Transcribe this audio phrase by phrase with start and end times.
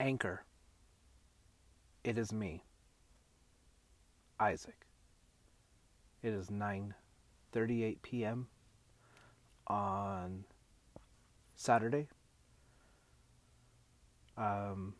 [0.00, 0.44] Anchor.
[2.02, 2.64] It is me,
[4.40, 4.86] Isaac.
[6.22, 8.48] It is 9:38 p.m.
[9.66, 10.44] on
[11.54, 12.08] Saturday.
[14.38, 14.94] Um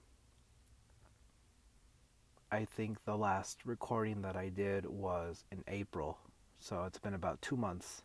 [2.53, 6.19] I think the last recording that I did was in April.
[6.59, 8.03] So it's been about 2 months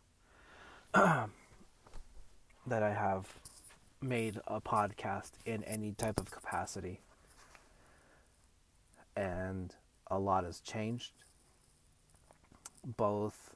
[0.94, 1.28] that
[2.68, 3.26] I have
[4.06, 7.00] made a podcast in any type of capacity.
[9.16, 9.74] And
[10.08, 11.12] a lot has changed,
[12.84, 13.54] both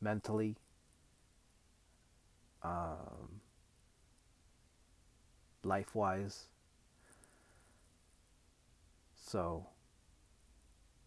[0.00, 0.56] mentally,
[2.62, 3.40] um,
[5.64, 6.46] life wise.
[9.16, 9.66] So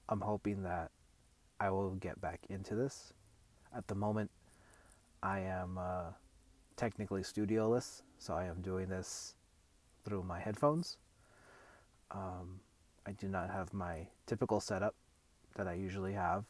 [0.09, 0.91] I'm hoping that
[1.59, 3.13] I will get back into this.
[3.75, 4.31] At the moment,
[5.21, 6.11] I am uh,
[6.81, 9.35] technically studioless, so I am doing this
[10.03, 10.97] through my headphones.
[12.09, 12.59] Um,
[13.05, 14.95] I do not have my typical setup
[15.55, 16.43] that I usually have,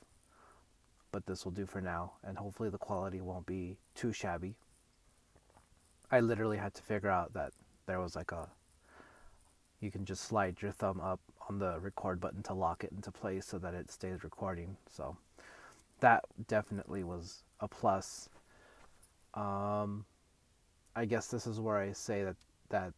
[1.11, 4.55] but this will do for now, and hopefully the quality won't be too shabby.
[6.09, 7.51] I literally had to figure out that
[7.85, 8.47] there was like a
[9.81, 13.11] you can just slide your thumb up on the record button to lock it into
[13.11, 14.77] place so that it stays recording.
[14.89, 15.17] So
[15.99, 18.29] that definitely was a plus.
[19.33, 20.05] Um,
[20.95, 22.35] I guess this is where I say that
[22.69, 22.93] that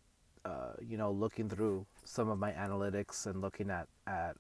[0.46, 4.38] uh, you know looking through some of my analytics and looking at at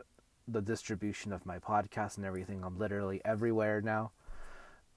[0.47, 4.11] the distribution of my podcast and everything, I'm literally everywhere now.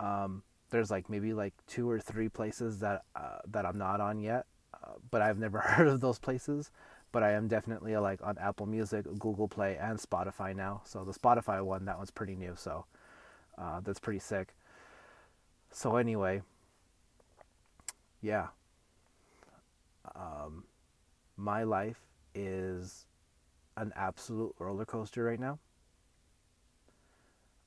[0.01, 4.21] Um, there's like maybe like two or three places that uh, that I'm not on
[4.21, 6.71] yet, uh, but I've never heard of those places.
[7.13, 10.83] But I am definitely like on Apple Music, Google Play, and Spotify now.
[10.85, 12.55] So the Spotify one, that one's pretty new.
[12.57, 12.85] So
[13.57, 14.55] uh, that's pretty sick.
[15.71, 16.43] So anyway,
[18.27, 18.49] yeah.
[20.17, 20.65] Um,
[21.37, 22.01] my life
[22.35, 23.07] is
[23.77, 25.61] an absolute roller coaster right now.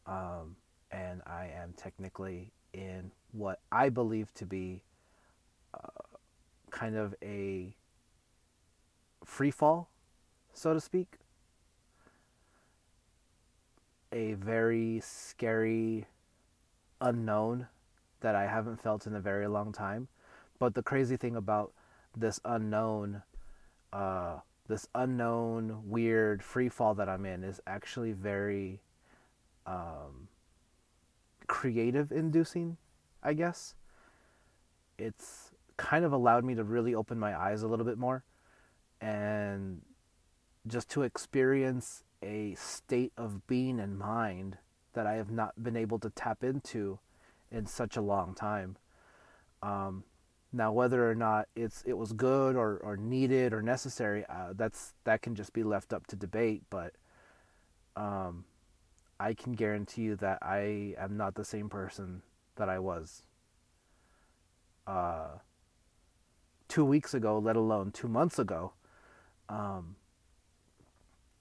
[0.05, 0.57] Um,
[0.91, 4.83] and I am technically in what I believe to be
[5.73, 6.17] uh,
[6.71, 7.73] kind of a
[9.23, 9.87] free fall,
[10.53, 11.19] so to speak.
[14.11, 16.07] A very scary
[16.99, 17.67] unknown
[18.19, 20.09] that I haven't felt in a very long time.
[20.59, 21.73] But the crazy thing about
[22.15, 23.23] this unknown,
[23.93, 28.81] uh, this unknown weird free fall that I'm in is actually very
[29.65, 30.27] um,
[31.47, 32.77] creative inducing,
[33.23, 33.75] I guess.
[34.97, 38.23] It's kind of allowed me to really open my eyes a little bit more
[38.99, 39.81] and
[40.67, 44.57] just to experience a state of being and mind
[44.93, 46.99] that I have not been able to tap into
[47.49, 48.75] in such a long time.
[49.63, 50.03] Um,
[50.51, 54.93] now, whether or not it's it was good or, or needed or necessary, uh, that's
[55.03, 56.63] that can just be left up to debate.
[56.69, 56.93] But
[57.95, 58.45] um,
[59.19, 62.23] I can guarantee you that I am not the same person
[62.55, 63.23] that I was
[64.87, 65.37] uh,
[66.67, 68.73] two weeks ago, let alone two months ago.
[69.49, 69.95] Um,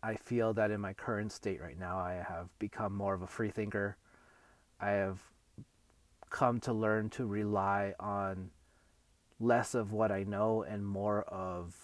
[0.02, 3.26] I feel that in my current state right now, I have become more of a
[3.26, 3.96] free thinker.
[4.80, 5.18] I have
[6.30, 8.50] come to learn to rely on
[9.40, 11.74] less of what I know and more of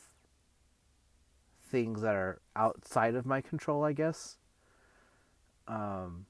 [1.70, 4.36] things that are outside of my control, I guess.
[5.66, 6.26] Um,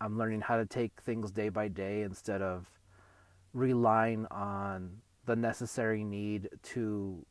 [0.00, 2.66] I'm learning how to take things day by day instead of
[3.52, 7.24] relying on the necessary need to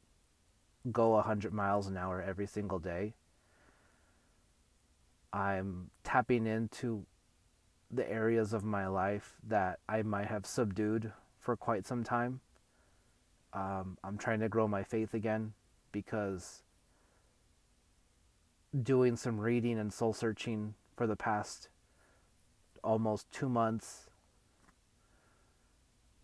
[0.91, 3.13] go 100 miles an hour every single day.
[5.34, 7.06] I'm tapping into
[7.91, 11.12] the areas of my life that I might have subdued
[11.47, 12.41] for quite some time.
[13.53, 15.53] Um, I'm trying to grow my faith again
[15.94, 16.62] because
[18.84, 21.69] doing some reading and soul searching for the past
[22.84, 24.09] almost two months,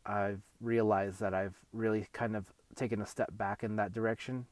[0.05, 4.45] I've realized that I've really kind of taken a step back in that direction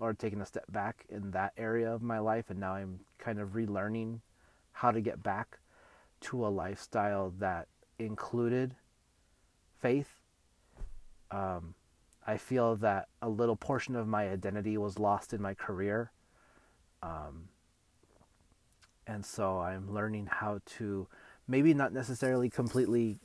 [0.00, 2.50] or taken a step back in that area of my life.
[2.50, 4.18] And now I'm kind of relearning
[4.72, 5.60] how to get back
[6.22, 7.68] to a lifestyle that
[8.00, 8.74] included
[9.80, 10.17] faith.
[11.30, 11.74] Um,
[12.26, 16.12] I feel that a little portion of my identity was lost in my career.
[17.02, 17.48] Um,
[19.06, 21.08] and so I'm learning how to
[21.46, 23.18] maybe not necessarily completely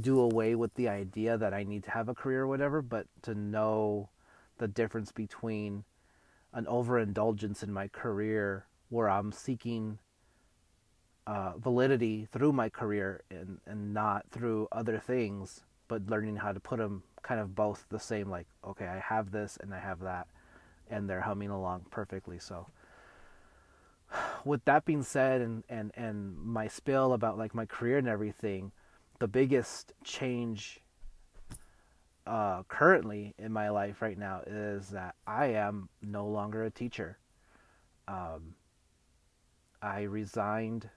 [0.00, 3.06] do away with the idea that I need to have a career or whatever, but
[3.22, 4.08] to know
[4.58, 5.84] the difference between
[6.52, 9.98] an overindulgence in my career where I'm seeking
[11.26, 16.58] uh, validity through my career and, and not through other things, but learning how to
[16.58, 18.30] put them kind of both the same.
[18.30, 20.26] Like, okay, I have this and I have that,
[20.88, 22.38] and they're humming along perfectly.
[22.38, 22.66] So,
[24.46, 28.72] with that being said, and and and my spill about like my career and everything,
[29.18, 30.80] the biggest change
[32.26, 37.18] uh, currently in my life right now is that I am no longer a teacher.
[38.08, 38.54] Um,
[39.82, 40.88] I resigned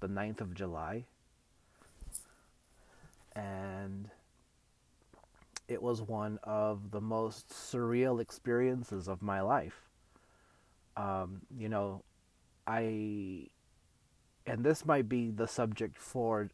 [0.00, 1.04] the 9th of July.
[3.34, 4.10] And
[5.68, 9.88] it was one of the most surreal experiences of my life.
[10.96, 12.02] Um, you know,
[12.66, 13.48] I,
[14.46, 16.50] and this might be the subject for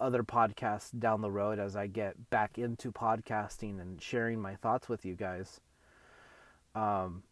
[0.00, 4.88] other podcasts down the road as I get back into podcasting and sharing my thoughts
[4.88, 5.60] with you guys.
[6.74, 7.22] Um,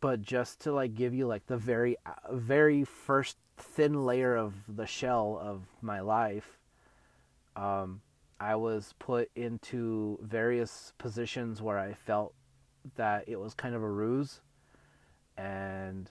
[0.00, 1.96] but just to like give you like the very
[2.30, 6.58] very first thin layer of the shell of my life
[7.56, 8.00] um,
[8.44, 12.34] i was put into various positions where i felt
[12.96, 14.42] that it was kind of a ruse.
[15.38, 16.10] And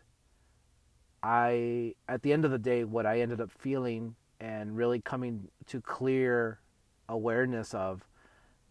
[1.21, 5.47] i at the end of the day what i ended up feeling and really coming
[5.67, 6.59] to clear
[7.07, 8.05] awareness of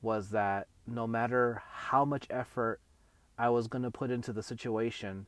[0.02, 2.80] was that no matter how much effort
[3.38, 5.26] I was going to put into the situation,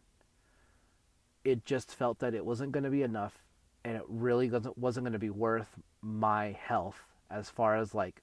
[1.45, 3.43] it just felt that it wasn't going to be enough
[3.85, 8.23] and it really wasn't wasn't going to be worth my health as far as like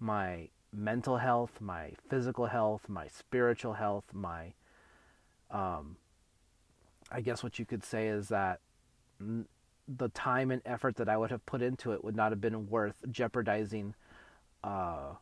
[0.00, 4.52] my mental health, my physical health, my spiritual health, my
[5.50, 5.96] um
[7.10, 8.60] I guess what you could say is that
[9.86, 12.68] the time and effort that I would have put into it would not have been
[12.68, 13.94] worth jeopardizing
[14.62, 15.14] uh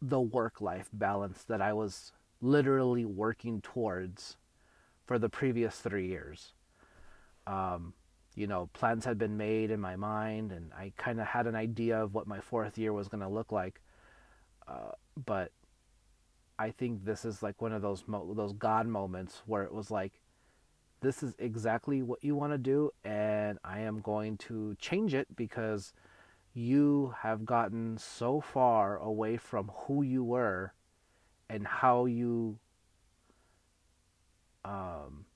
[0.00, 4.36] the work life balance that I was literally working towards
[5.06, 6.52] for the previous three years.
[7.46, 7.94] Um,
[8.34, 11.54] you know, plans had been made in my mind, and I kind of had an
[11.54, 13.80] idea of what my fourth year was going to look like.
[14.66, 14.92] Uh,
[15.24, 15.52] but
[16.58, 19.90] I think this is like one of those mo- those God moments where it was
[19.90, 20.20] like,
[21.00, 25.36] this is exactly what you want to do, and I am going to change it
[25.36, 25.92] because
[26.54, 30.72] you have gotten so far away from who you were
[31.50, 32.58] and how you
[34.64, 35.26] um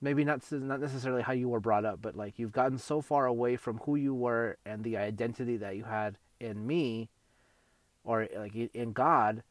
[0.00, 3.26] maybe not not necessarily how you were brought up but like you've gotten so far
[3.26, 7.08] away from who you were and the identity that you had in me
[8.04, 9.42] or like in God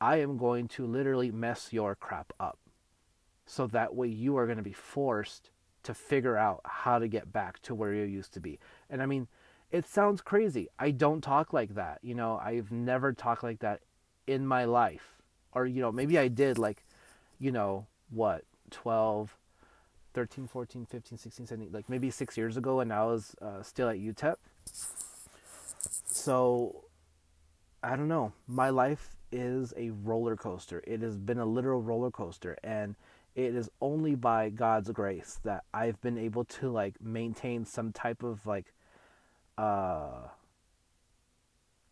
[0.00, 2.58] I am going to literally mess your crap up.
[3.46, 5.50] So that way you are going to be forced
[5.84, 8.58] to figure out how to get back to where you used to be.
[8.90, 9.28] And i mean
[9.70, 10.68] it sounds crazy.
[10.78, 12.40] I don't talk like that you know?
[12.42, 13.80] I've never talked like that
[14.26, 15.22] in my life.
[15.52, 16.84] Or you know maybe i did like
[17.38, 19.36] you know what 12
[20.14, 23.88] 13 14 15 16 17 like maybe six years ago and i was uh, still
[23.88, 24.36] at utep
[26.06, 26.84] so
[27.82, 28.32] i don't know.
[28.46, 30.82] My life is a roller coaster.
[30.86, 32.94] It has been a literal roller coaster and
[33.34, 38.22] it is only by god's grace that i've been able to like maintain some type
[38.22, 38.72] of like
[39.58, 40.28] uh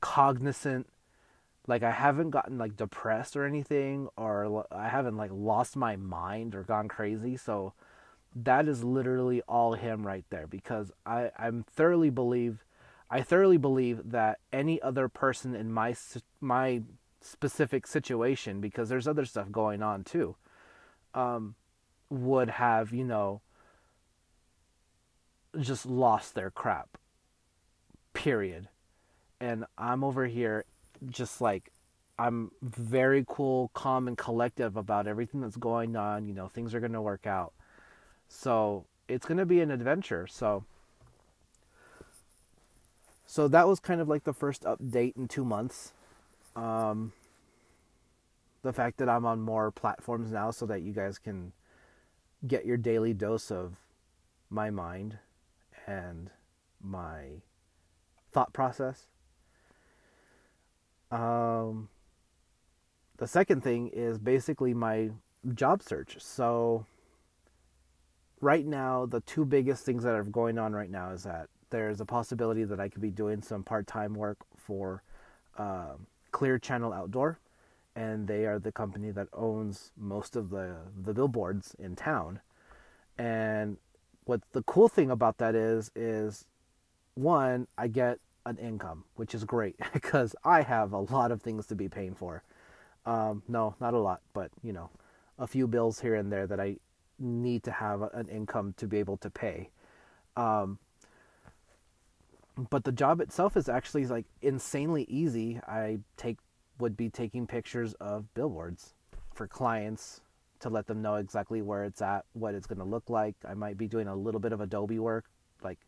[0.01, 0.87] cognizant
[1.67, 6.55] like I haven't gotten like depressed or anything or I haven't like lost my mind
[6.55, 7.37] or gone crazy.
[7.37, 7.73] So
[8.35, 12.65] that is literally all him right there because I I'm thoroughly believe
[13.11, 15.95] I thoroughly believe that any other person in my
[16.41, 16.83] my
[17.21, 20.37] specific situation because there's other stuff going on too
[21.15, 21.55] um
[22.11, 23.41] would have you know
[25.61, 26.99] just lost their crap
[28.15, 28.69] period
[29.41, 30.65] and I'm over here
[31.11, 31.71] just like
[32.19, 36.27] I'm very cool, calm, and collective about everything that's going on.
[36.27, 37.53] You know, things are going to work out.
[38.33, 40.27] So it's going to be an adventure.
[40.27, 40.65] So,
[43.27, 45.93] so that was kind of like the first update in two months.
[46.57, 47.13] Um,
[48.63, 51.53] the fact that I'm on more platforms now, so that you guys can
[52.47, 53.77] get your daily dose of
[54.51, 55.19] my mind
[55.87, 56.31] and
[56.81, 57.43] my
[58.33, 59.07] thought process
[61.13, 61.91] um,
[63.19, 65.11] the second thing is basically my
[65.55, 66.17] job search.
[66.19, 66.87] So,
[68.43, 72.01] right now, the two biggest things that are going on right now is that there's
[72.01, 75.03] a possibility that I could be doing some part time work for
[75.57, 75.95] uh,
[76.33, 77.39] Clear Channel Outdoor,
[77.97, 82.41] and they are the company that owns most of the, the billboards in town.
[83.17, 83.79] And
[84.25, 86.47] what the cool thing about that is, is
[87.15, 91.67] one, I get an income, which is great because I have a lot of things
[91.69, 92.43] to be paying for.
[93.07, 94.91] Um, no, not a lot, but you know,
[95.39, 96.77] a few bills here and there that I
[97.23, 99.71] need to have an income to be able to pay.
[100.37, 100.79] Um,
[102.71, 105.61] but the job itself is actually like insanely easy.
[105.67, 106.39] I take
[106.79, 108.95] would be taking pictures of billboards
[109.33, 110.21] for clients
[110.61, 113.35] to let them know exactly where it's at, what it's going to look like.
[113.49, 115.27] I might be doing a little bit of Adobe work,
[115.63, 115.79] like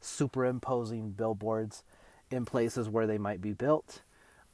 [0.00, 1.84] superimposing billboards
[2.30, 4.02] in places where they might be built.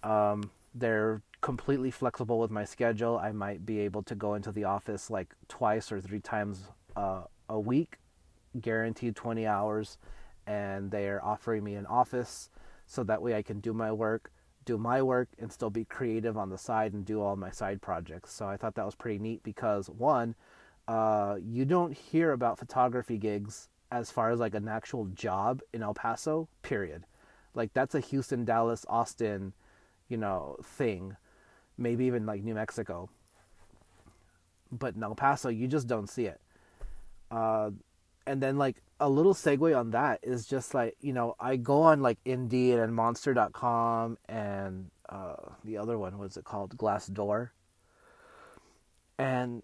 [0.02, 3.18] Um, they're completely flexible with my schedule.
[3.18, 6.64] I might be able to go into the office like twice or three times
[6.96, 7.98] uh, a week,
[8.60, 9.98] guaranteed 20 hours,
[10.46, 12.50] and they are offering me an office
[12.86, 14.32] so that way I can do my work,
[14.64, 17.80] do my work, and still be creative on the side and do all my side
[17.80, 18.32] projects.
[18.32, 20.34] So I thought that was pretty neat because one,
[20.88, 25.82] uh, you don't hear about photography gigs as far as like an actual job in
[25.82, 27.04] El Paso, period.
[27.54, 29.52] Like that's a Houston, Dallas, Austin,
[30.08, 31.16] you know, thing.
[31.78, 33.08] Maybe even like New Mexico.
[34.70, 36.40] But in El Paso, you just don't see it.
[37.30, 37.70] Uh,
[38.26, 41.82] and then like a little segue on that is just like you know I go
[41.82, 47.50] on like Indeed and Monster.com and uh, the other one was it called Glassdoor,
[49.18, 49.62] and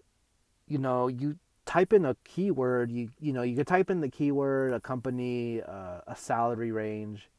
[0.67, 4.09] you know you type in a keyword you you know you could type in the
[4.09, 7.29] keyword a company uh, a salary range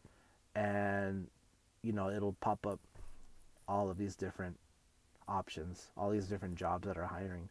[0.54, 1.28] and
[1.83, 2.80] you know it'll pop up
[3.68, 4.56] all of these different
[5.28, 7.49] options all these different jobs that are hiring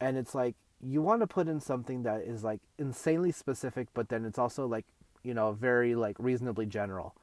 [0.00, 4.08] and it's like you want to put in something that is like insanely specific but
[4.08, 4.84] then it's also like
[5.22, 7.14] you know very like reasonably general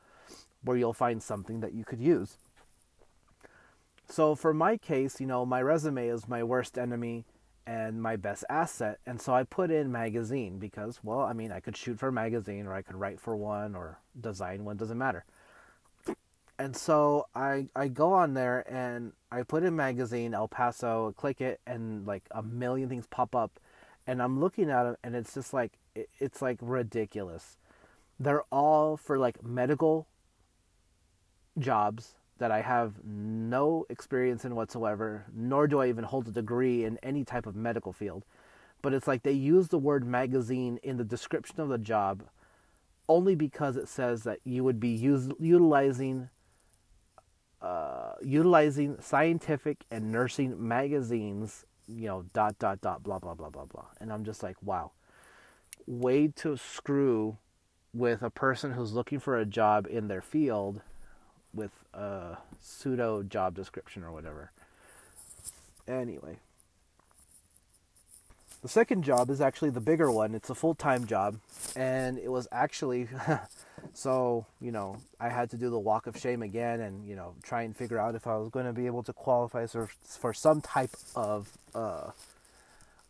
[0.63, 2.38] where you'll find something that you could use
[4.10, 7.25] so for my case you know my resume is my worst enemy
[7.65, 9.00] and my best asset.
[9.05, 12.12] And so I put in magazine because, well, I mean, I could shoot for a
[12.12, 15.25] magazine or I could write for one or design one, doesn't matter.
[16.60, 21.42] And so I I go on there and I put in magazine El Paso, click
[21.42, 23.60] it, and like a million things pop up,
[24.06, 27.58] and I'm looking at them and it's just like it's like ridiculous.
[28.20, 30.08] They're all for like medical
[31.58, 36.84] jobs that I have no experience in whatsoever, nor do I even hold a degree
[36.84, 38.25] in any type of medical field.
[38.84, 42.24] But it's like they use the word magazine in the description of the job
[43.10, 46.30] only because it says that you would be use, utilizing
[47.63, 53.65] uh, utilizing scientific and nursing magazines, you know, dot dot dot blah blah blah blah
[53.65, 53.86] blah.
[54.01, 54.91] And I'm just like, wow,
[55.88, 57.38] way to screw
[57.93, 60.82] with a person who's looking for a job in their field
[61.53, 64.51] with a pseudo job description or whatever.
[65.88, 66.39] Anyway,
[68.62, 70.36] the second job is actually the bigger one.
[70.36, 71.38] It's a full time job,
[71.75, 73.08] and it was actually
[73.94, 77.36] so you know I had to do the walk of shame again, and you know
[77.44, 80.34] try and figure out if I was going to be able to qualify for for
[80.34, 82.12] some type of uh,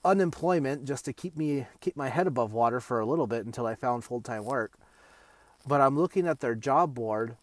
[0.05, 3.65] unemployment just to keep me keep my head above water for a little bit until
[3.65, 4.73] I found full time work.
[5.65, 7.37] But I'm looking at their job board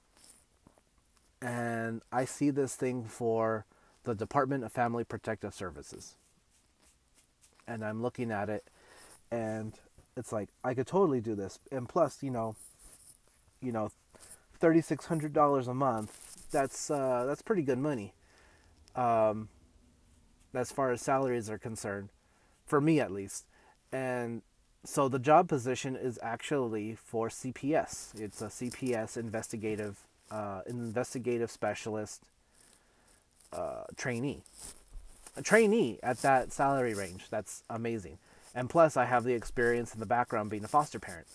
[1.41, 3.65] and I see this thing for
[4.05, 6.17] the Department of Family Protective Services.
[7.67, 8.65] And I'm looking at it
[9.31, 9.73] and
[10.17, 11.59] it's like I could totally do this.
[11.73, 12.57] And plus, you know,
[13.63, 13.91] you know,
[14.59, 16.49] thirty six hundred dollars a month.
[16.51, 18.15] That's uh, that's pretty good money.
[18.97, 19.49] Um,
[20.53, 22.09] as far as salaries are concerned,
[22.67, 23.47] for me at least.
[23.93, 24.43] And
[24.85, 28.19] so the job position is actually for CPS.
[28.19, 29.99] It's a CPS investigative
[30.31, 32.23] uh, investigative specialist
[33.53, 34.43] uh, trainee.
[35.37, 37.25] A trainee at that salary range.
[37.31, 38.19] That's amazing.
[38.55, 41.27] And plus, I have the experience in the background being a foster parent.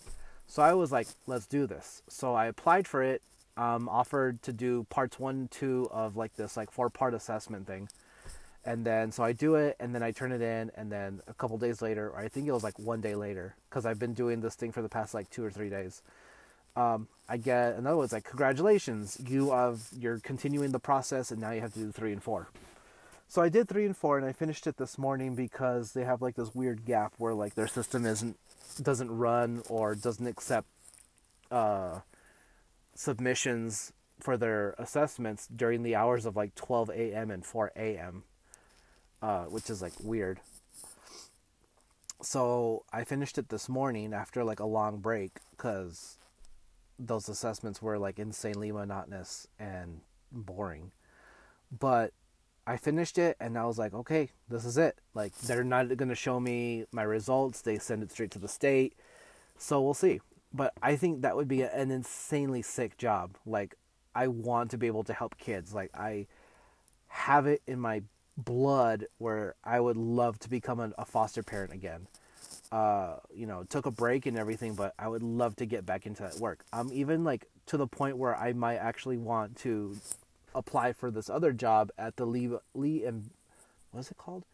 [0.48, 2.02] So I was like, let's do this.
[2.08, 3.22] So I applied for it,
[3.58, 7.90] um, offered to do parts one two of like this like four part assessment thing.
[8.64, 10.72] And then, so I do it and then I turn it in.
[10.76, 13.56] And then a couple days later, or I think it was like one day later,
[13.70, 16.02] because I've been doing this thing for the past like two or three days
[16.76, 21.52] um, I get another one's like congratulations, you have you're continuing the process and now
[21.52, 22.50] you have to do three and four.
[23.28, 26.22] So I did three and four and I finished it this morning because they have
[26.22, 28.38] like this weird gap where like their system isn't
[28.84, 30.68] doesn't run or doesn't accept
[31.52, 32.00] uh,
[32.94, 37.32] submissions for their assessments during the hours of like 12 a.m.
[37.32, 38.24] and 4 a.m.,
[39.22, 40.40] uh, which is like weird.
[42.22, 46.18] So I finished it this morning after like a long break because
[46.98, 50.02] those assessments were like insanely monotonous and
[50.32, 50.92] boring.
[51.78, 52.14] But
[52.68, 54.98] I finished it and I was like, okay, this is it.
[55.14, 57.62] Like they're not going to show me my results.
[57.62, 58.96] They send it straight to the state.
[59.58, 60.22] So we'll see.
[60.54, 63.38] But I think that would be an insanely sick job.
[63.46, 63.76] Like
[64.16, 65.74] I want to be able to help kids.
[65.74, 66.28] Like I
[67.10, 68.04] have it in my
[68.38, 72.08] blood where I would love to become a, foster parent again.
[72.72, 76.06] uh, you know, took a break and everything, but I would love to get back
[76.06, 76.66] into that work.
[76.74, 80.02] I'm even like to the point where I might actually want to
[80.56, 83.30] apply for this other job at the Lee Lee and
[83.92, 84.46] what's it called?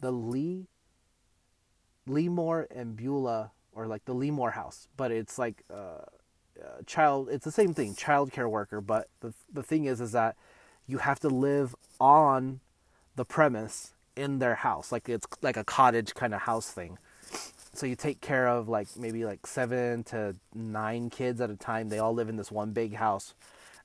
[0.00, 0.68] The Lee
[2.08, 6.04] Leemore and Beulah or like the Lee Moor House, but it's like uh,
[6.60, 7.28] uh, child.
[7.30, 8.80] It's the same thing, child care worker.
[8.80, 10.36] But the the thing is, is that
[10.86, 12.60] you have to live on
[13.16, 16.98] the premise in their house, like it's like a cottage kind of house thing.
[17.72, 21.88] So you take care of like maybe like seven to nine kids at a time.
[21.88, 23.34] They all live in this one big house,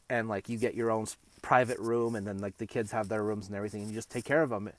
[0.10, 1.06] and like you get your own
[1.46, 4.10] private room, and then like the kids have their rooms and everything, and you just
[4.10, 4.70] take care of them.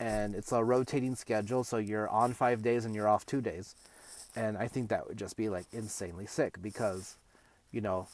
[0.00, 3.74] And it's a rotating schedule, so you're on five days and you're off two days
[4.38, 7.16] and I think that would just be like insanely sick because,
[7.72, 8.06] you know,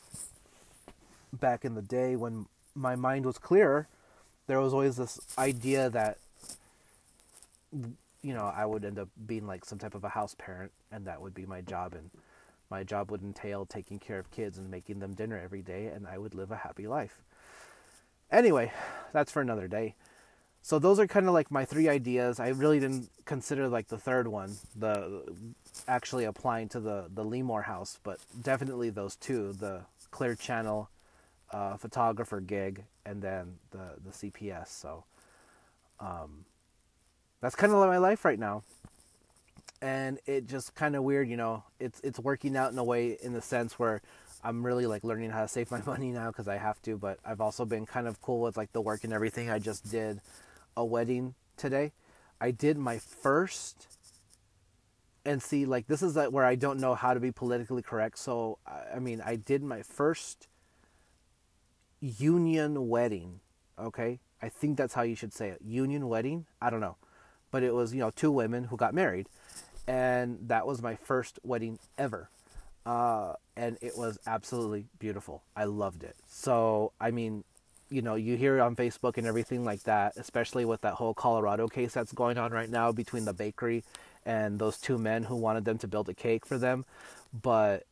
[1.32, 3.88] back in the day when my mind was clearer,
[4.46, 6.18] there was always this idea that,
[7.72, 11.06] you know, I would end up being like some type of a house parent and
[11.06, 11.94] that would be my job.
[11.94, 12.10] And
[12.70, 16.06] my job would entail taking care of kids and making them dinner every day, and
[16.06, 17.22] I would live a happy life.
[18.34, 18.72] Anyway,
[19.12, 19.94] that's for another day.
[20.60, 22.40] So those are kind of like my three ideas.
[22.40, 25.22] I really didn't consider like the third one, the
[25.86, 30.90] actually applying to the the Lee Moor house, but definitely those two, the Clear Channel
[31.52, 34.68] uh, photographer gig and then the the CPS.
[34.68, 35.04] So
[36.00, 36.44] um,
[37.40, 38.64] that's kind of like my life right now,
[39.80, 41.62] and it just kind of weird, you know.
[41.78, 44.02] It's it's working out in a way in the sense where
[44.44, 47.18] I'm really like learning how to save my money now because I have to, but
[47.24, 49.50] I've also been kind of cool with like the work and everything.
[49.50, 50.20] I just did
[50.76, 51.92] a wedding today.
[52.40, 53.88] I did my first
[55.24, 58.18] and see like this is where I don't know how to be politically correct.
[58.18, 58.58] So
[58.94, 60.48] I mean, I did my first
[62.00, 63.40] union wedding.
[63.78, 65.60] Okay, I think that's how you should say it.
[65.64, 66.46] Union wedding.
[66.60, 66.96] I don't know,
[67.50, 69.28] but it was you know two women who got married,
[69.86, 72.28] and that was my first wedding ever.
[72.86, 75.42] Uh, and it was absolutely beautiful.
[75.56, 76.16] I loved it.
[76.28, 77.44] So I mean,
[77.90, 81.14] you know, you hear it on Facebook and everything like that, especially with that whole
[81.14, 83.84] Colorado case that's going on right now between the bakery
[84.26, 86.84] and those two men who wanted them to build a cake for them,
[87.42, 87.84] but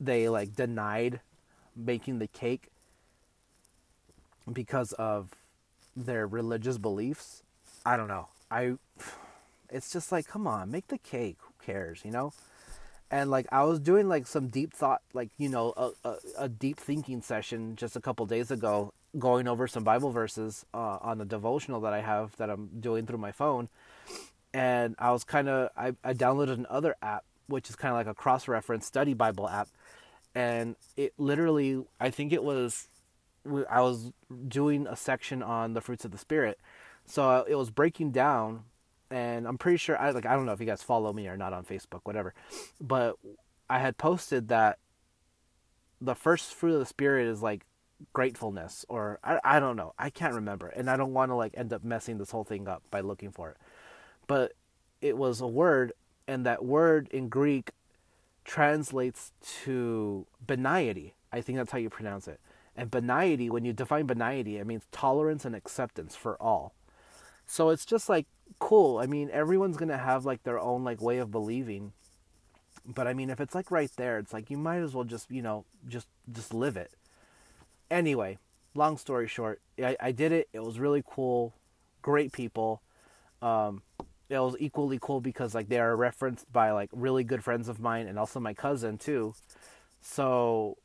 [0.00, 1.20] they like denied
[1.76, 2.68] making the cake
[4.52, 5.30] because of
[5.96, 7.42] their religious beliefs.
[7.84, 8.28] I don't know.
[8.50, 8.74] I
[9.70, 11.36] it's just like come on, make the cake.
[11.40, 12.32] Who cares, you know?
[13.14, 16.48] And like I was doing like some deep thought, like you know, a, a, a
[16.48, 21.18] deep thinking session just a couple days ago, going over some Bible verses uh, on
[21.18, 23.68] the devotional that I have that I'm doing through my phone,
[24.52, 28.08] and I was kind of I, I downloaded another app which is kind of like
[28.08, 29.68] a cross reference study Bible app,
[30.34, 32.88] and it literally I think it was
[33.70, 34.10] I was
[34.48, 36.58] doing a section on the fruits of the spirit,
[37.06, 38.64] so it was breaking down,
[39.10, 41.36] and I'm pretty sure I like I don't know if you guys follow me or
[41.36, 42.34] not on Facebook whatever,
[42.80, 43.16] but
[43.68, 44.78] I had posted that
[46.00, 47.64] the first fruit of the spirit is like
[48.12, 49.94] gratefulness or I, I don't know.
[49.98, 52.68] I can't remember and i don't want to like end up messing this whole thing
[52.68, 53.56] up by looking for it.
[54.26, 54.52] But
[55.00, 55.92] it was a word
[56.26, 57.70] and that word in greek
[58.44, 59.32] translates
[59.64, 61.14] to benignity.
[61.32, 62.40] I think that's how you pronounce it.
[62.76, 66.74] And benignity when you define benignity it means tolerance and acceptance for all.
[67.46, 68.26] So it's just like
[68.58, 71.92] cool i mean everyone's gonna have like their own like way of believing
[72.86, 75.30] but i mean if it's like right there it's like you might as well just
[75.30, 76.92] you know just just live it
[77.90, 78.38] Anyway,
[78.74, 80.48] long story short, I, I did it.
[80.52, 81.54] It was really cool.
[82.02, 82.82] Great people.
[83.42, 83.82] Um,
[84.28, 87.78] it was equally cool because like they are referenced by like really good friends of
[87.78, 89.34] mine and also my cousin too.
[90.00, 90.78] So,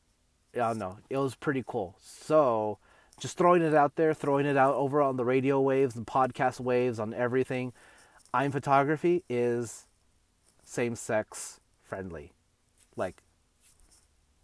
[0.53, 0.97] I don't know.
[1.09, 1.95] It was pretty cool.
[2.01, 2.79] So,
[3.19, 6.60] just throwing it out there, throwing it out over on the radio waves and podcast
[6.60, 7.73] waves on everything.
[8.34, 9.86] I'm photography is
[10.63, 12.34] same sex friendly.
[12.95, 13.23] Like,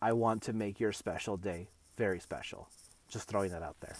[0.02, 2.68] I want to make your special day very special.
[3.08, 3.96] Just throwing that out there.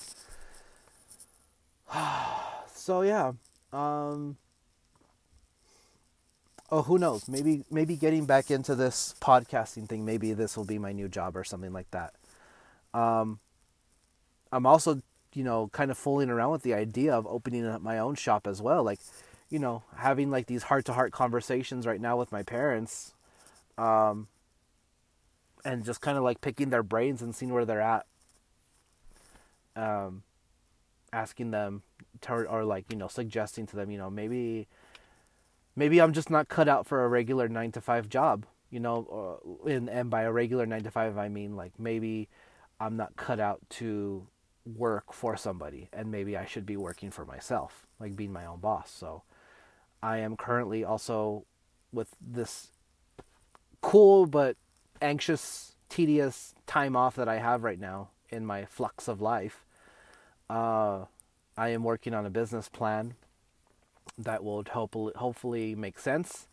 [2.74, 3.34] so yeah.
[3.72, 4.38] Um,
[6.72, 7.28] oh, who knows?
[7.28, 10.06] Maybe maybe getting back into this podcasting thing.
[10.06, 12.14] Maybe this will be my new job or something like that.
[12.94, 13.40] Um,
[14.52, 15.02] I'm also
[15.34, 18.48] you know kind of fooling around with the idea of opening up my own shop
[18.48, 18.84] as well.
[18.84, 19.00] Like
[19.50, 23.14] you know having like these heart to heart conversations right now with my parents.
[23.78, 24.28] Um,
[25.66, 28.06] and just kind of like picking their brains and seeing where they're at.
[29.76, 30.24] Um,
[31.12, 31.82] asking them
[32.22, 34.68] to, or like you know suggesting to them, you know maybe
[35.76, 39.42] maybe I'm just not cut out for a regular nine to five job, you know,
[39.68, 42.30] and and by a regular nine to five I mean like maybe
[42.80, 44.28] I'm not cut out to
[44.66, 48.60] work for somebody and maybe I should be working for myself, like being my own
[48.60, 48.92] boss.
[48.92, 49.24] So
[50.02, 51.46] I am currently also
[51.92, 52.70] with this
[53.82, 54.58] cool but
[55.02, 59.64] anxious, tedious time off that I have right now in my flux of life,
[60.50, 61.06] uh,
[61.58, 63.16] I am working on a business plan
[64.18, 66.48] that will hopefully hopefully make sense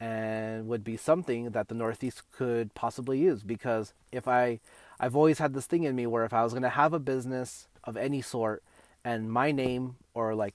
[0.00, 4.60] and would be something that the Northeast could possibly use because if I
[5.00, 6.98] I've always had this thing in me where if I was going to have a
[6.98, 8.62] business of any sort
[9.04, 10.54] and my name or like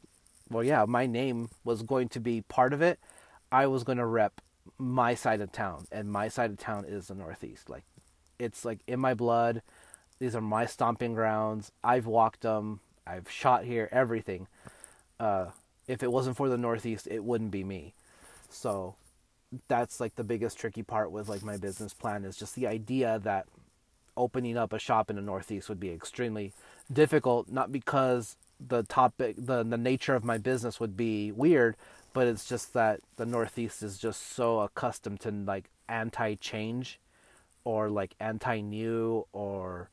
[0.49, 2.99] well yeah, my name was going to be part of it,
[3.51, 4.41] I was going to rep
[4.77, 7.69] my side of town and my side of town is the Northeast.
[7.69, 7.83] Like
[8.39, 9.61] it's like in my blood.
[10.19, 11.71] These are my stomping grounds.
[11.83, 12.81] I've walked them.
[13.07, 14.47] I've shot here, everything.
[15.19, 15.47] Uh,
[15.87, 17.93] if it wasn't for the Northeast, it wouldn't be me.
[18.49, 18.95] So
[19.67, 23.19] that's like the biggest tricky part with like my business plan is just the idea
[23.23, 23.47] that
[24.19, 26.51] opening up a shop in the Northeast would be extremely
[26.91, 31.75] difficult, not because the topic, the, the nature of my business would be weird,
[32.13, 36.99] but it's just that the Northeast is just so accustomed to like anti change
[37.63, 39.89] or like anti new or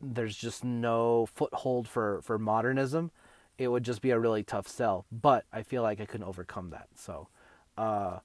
[0.00, 3.10] there's just no foothold for, for modernism.
[3.58, 5.04] It would just be a really tough sell.
[5.12, 6.88] But I feel like I can overcome that.
[6.96, 7.28] So,
[7.76, 8.20] uh,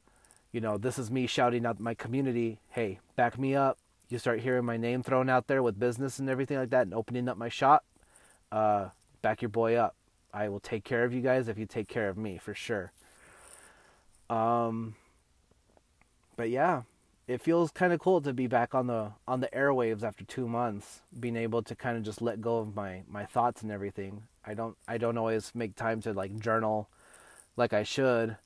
[0.53, 3.77] you know, this is me shouting out my community, hey, back me up.
[4.09, 6.93] You start hearing my name thrown out there with business and everything like that and
[6.93, 7.85] opening up my shop,
[8.51, 8.89] uh,
[9.21, 9.95] back your boy up.
[10.33, 12.91] I will take care of you guys if you take care of me for sure.
[14.29, 14.95] Um,
[16.35, 16.83] but yeah,
[17.27, 20.47] it feels kind of cool to be back on the on the airwaves after two
[20.47, 24.23] months, being able to kind of just let go of my my thoughts and everything.
[24.45, 26.89] I don't I don't always make time to like journal
[27.57, 28.37] like I should,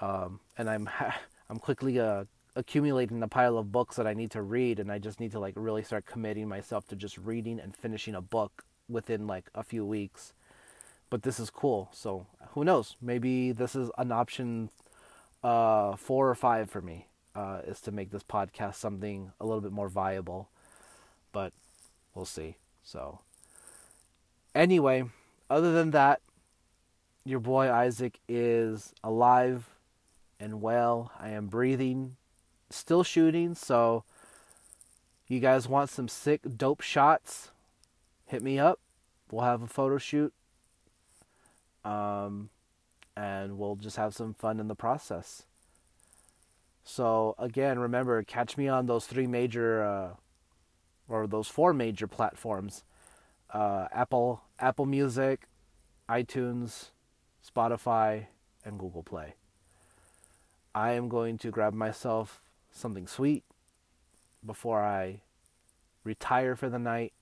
[0.00, 0.88] um, and I'm
[1.50, 4.98] I'm quickly uh, accumulating the pile of books that I need to read, and I
[4.98, 8.64] just need to like really start committing myself to just reading and finishing a book
[8.88, 10.34] within like a few weeks.
[11.10, 12.96] But this is cool, so who knows?
[13.00, 14.70] Maybe this is an option
[15.42, 19.60] uh, four or five for me uh, is to make this podcast something a little
[19.60, 20.48] bit more viable,
[21.32, 21.52] but
[22.14, 22.56] we'll see.
[22.82, 23.20] So,
[24.54, 25.04] anyway,
[25.48, 26.20] other than that,
[27.24, 29.68] your boy Isaac is alive
[30.40, 31.12] and well.
[31.18, 32.16] I am breathing,
[32.74, 33.54] still shooting.
[33.54, 34.04] So,
[35.28, 37.50] you guys want some sick, dope shots?
[38.26, 38.80] Hit me up.
[39.30, 40.32] We'll have a photo shoot.
[41.84, 42.50] Um,
[43.16, 45.44] and we'll just have some fun in the process.
[46.84, 50.10] So again, remember, catch me on those three major, uh,
[51.08, 52.84] or those four major platforms:
[53.52, 55.46] uh, Apple, Apple Music,
[56.08, 56.90] iTunes,
[57.46, 58.26] Spotify,
[58.64, 59.34] and Google Play.
[60.74, 63.44] I am going to grab myself something sweet
[64.44, 65.20] before I
[66.04, 67.12] retire for the night,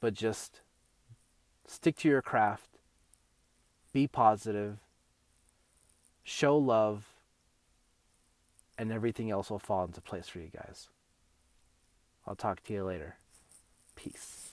[0.00, 0.60] but just
[1.66, 2.70] stick to your craft
[3.92, 4.78] be positive,
[6.22, 7.06] show love,
[8.78, 10.88] and everything else will fall into place for you guys.
[12.26, 13.16] I'll talk to you later.
[13.96, 14.52] Peace.